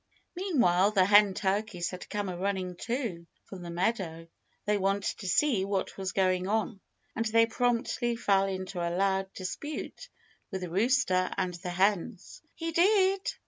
Meanwhile 0.35 0.93
the 0.93 1.05
hen 1.05 1.35
turkeys 1.35 1.91
had 1.91 2.09
come 2.09 2.27
a 2.27 2.35
running 2.35 2.75
too, 2.75 3.27
from 3.45 3.61
the 3.61 3.69
meadow. 3.69 4.27
They 4.65 4.79
wanted 4.79 5.19
to 5.19 5.27
see 5.27 5.63
what 5.63 5.95
was 5.95 6.11
going 6.11 6.47
on. 6.47 6.79
And 7.15 7.25
they 7.25 7.45
promptly 7.45 8.15
fell 8.15 8.47
into 8.47 8.79
a 8.81 8.89
loud 8.89 9.31
dispute 9.35 10.09
with 10.49 10.61
the 10.61 10.71
rooster 10.71 11.29
and 11.37 11.53
the 11.53 11.69
hens. 11.69 12.41
"He 12.55 12.71
did!" 12.71 13.31